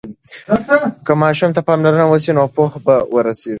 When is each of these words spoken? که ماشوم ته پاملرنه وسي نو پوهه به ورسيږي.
که 1.05 1.11
ماشوم 1.21 1.51
ته 1.55 1.61
پاملرنه 1.67 2.05
وسي 2.11 2.31
نو 2.37 2.43
پوهه 2.55 2.77
به 2.85 2.95
ورسيږي. 3.13 3.49